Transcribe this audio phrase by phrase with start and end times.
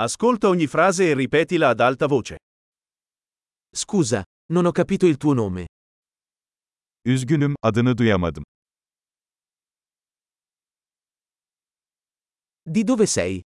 [0.00, 2.36] Ascolta ogni frase e ripetila ad alta voce.
[3.74, 5.66] Scusa, non ho capito il tuo nome.
[7.04, 8.44] Üzgünüm, adını duyamadım.
[12.74, 13.42] Di dove sei?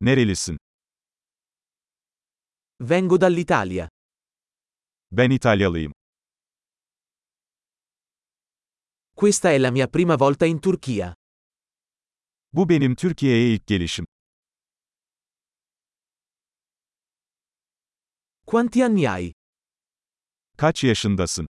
[0.00, 0.56] Nerelisin?
[2.80, 3.88] Vengo dall'Italia.
[5.10, 5.92] Ben İtalyalıyım.
[9.16, 11.14] Questa è la mia prima volta in Turchia.
[12.52, 14.06] Bu benim Türkiye'ye ilk gelişim.
[18.54, 19.32] Quanti anni hai?
[20.56, 21.46] Kaç yaşındasın?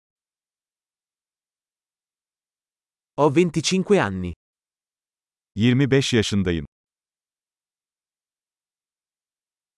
[3.18, 4.34] Ho 25 anni.
[5.56, 6.66] 25 yaşındayım.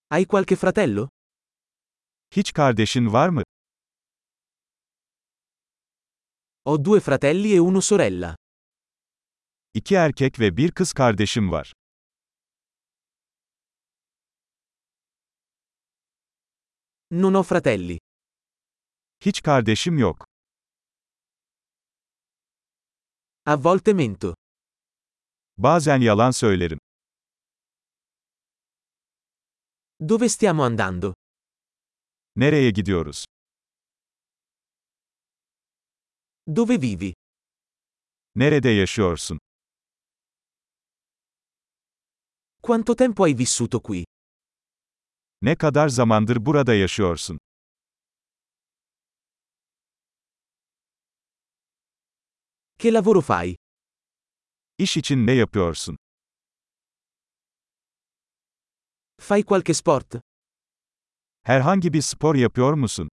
[0.08, 1.08] Hai qualche fratello?
[2.30, 3.42] Hiç kardeşin var mı?
[6.64, 8.36] Ho due fratelli e una sorella.
[9.74, 11.72] İki erkek ve bir kız kardeşim var.
[17.10, 17.98] Non ho fratelli.
[19.20, 20.24] Hiç kardeşim yok.
[23.44, 24.34] A volte mento.
[25.56, 26.78] Bazen yalan söylerim.
[30.08, 31.14] Dove stiamo andando?
[32.36, 33.24] Nereye gidiyoruz?
[36.56, 37.14] Dove vivi?
[38.34, 39.38] Nerede yaşıyorsun?
[42.62, 44.04] Quanto tempo hai vissuto qui?
[45.42, 47.38] Ne kadar zamandır burada yaşıyorsun?
[52.78, 53.56] Che lavoro fai?
[54.78, 55.96] İş için ne yapıyorsun?
[59.20, 60.14] Fai qualche sport?
[61.42, 63.08] Herhangi bir spor yapıyor musun?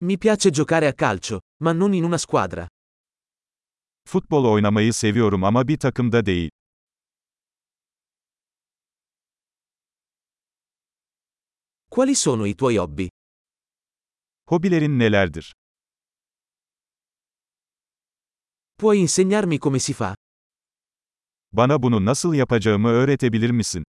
[0.00, 2.68] Mi piace giocare a calcio, ma non in una squadra.
[4.08, 6.50] Futbol oynamayı seviyorum ama bir takımda değil.
[11.92, 13.08] Quali sono i tuoi hobby?
[14.50, 15.50] Hobilerin nelerdir?
[18.78, 20.14] Puoi insegnarmi come si fa?
[21.52, 23.84] Bana bunu nasıl yapacağımı öğretebilir misin?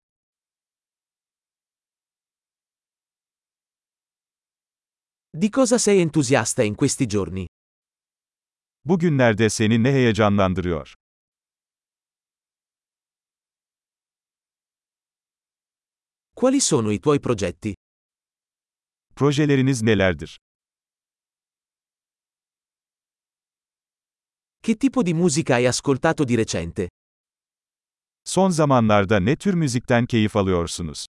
[5.42, 7.46] Di cosa sei entusiasta in questi giorni?
[8.86, 10.94] Bugünlerde seni ne heyecanlandırıyor?
[16.36, 17.74] Quali sono i tuoi progetti?
[19.16, 20.38] Projeleriniz nelerdir?
[24.60, 26.88] Che tipo di musica hai ascoltato di recente?
[28.24, 31.06] Son zamanlarda ne tür müzikten keyif alıyorsunuz?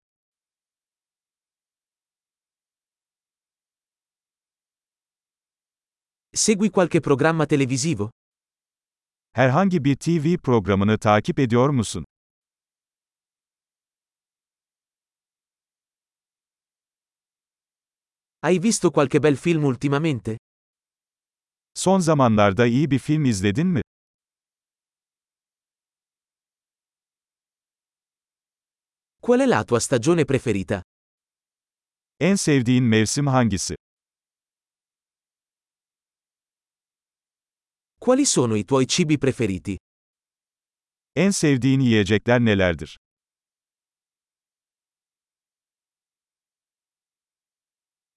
[6.33, 8.10] Segui qualche programma televisivo?
[9.33, 12.05] Herhangi bir TV programını takip ediyor musun?
[18.43, 20.37] Hai visto qualche bel film ultimamente?
[21.77, 23.81] Son zamanlarda iyi bir film izledin mi?
[29.21, 30.81] Qual è la tua stagione preferita?
[32.19, 33.75] En sevdiğin mevsim hangisi?
[37.99, 39.77] Quali sono i tuoi cibi preferiti?
[41.17, 42.97] En sevdiğin yiyecekler nelerdir?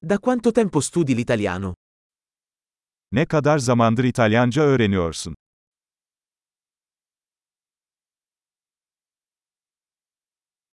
[0.05, 1.73] Da quanto tempo studi l'italiano?
[3.11, 5.33] Ne kadar zamandır İtalyanca öğreniyorsun?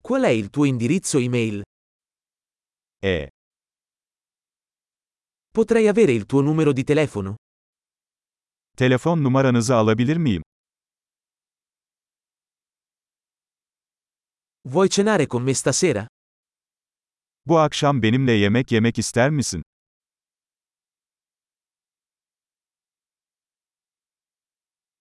[0.01, 1.61] Qual è il tuo indirizzo email?
[3.03, 3.29] E.
[5.49, 7.35] Potrei avere il tuo numero di telefono?
[8.77, 10.41] Telefon numaranızı alabilir miyim?
[14.65, 16.07] Vuoi cenare con me stasera?
[17.45, 19.63] Bu akşam benimle yemek yemek ister misin?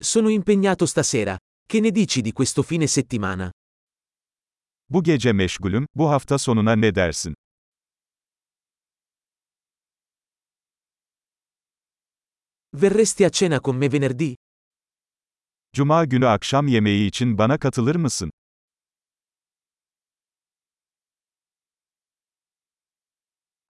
[0.02, 1.36] Sono impegnato stasera.
[1.66, 3.50] Che ne dici di questo fine settimana?
[4.88, 7.34] Bu gece meşgulüm, bu hafta sonuna ne dersin?
[12.72, 14.36] Verresti a cena con me venerdì?
[15.72, 18.30] Cuma günü akşam yemeği için bana katılır mısın?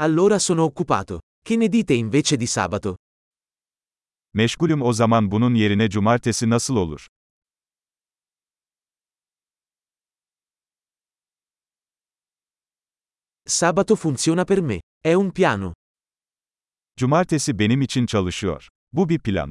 [0.01, 1.19] Allora sono occupato.
[1.45, 2.95] Che ne dite invece di sabato?
[4.35, 7.07] Meşgulüm o zaman bunun yerine cumartesi nasıl olur?
[13.47, 14.81] Sabato funziona per me.
[15.05, 15.73] È un piano.
[16.97, 18.69] Cumartesi benim için çalışıyor.
[18.93, 19.51] Bu bir plan.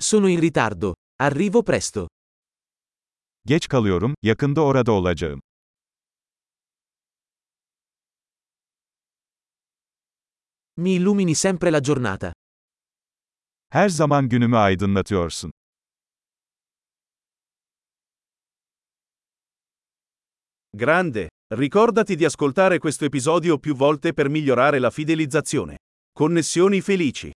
[0.00, 0.94] Sono in ritardo.
[1.20, 2.06] Arrivo presto.
[3.46, 5.40] Geç kalıyorum, yakında orada olacağım.
[10.76, 12.32] Mi illumini sempre la giornata.
[13.68, 15.50] Her zaman günümü aydınlatıyorsun.
[20.72, 21.28] Grande!
[21.52, 25.76] Ricordati di ascoltare questo episodio più volte per migliorare la fidelizzazione.
[26.18, 27.30] Connessioni felici.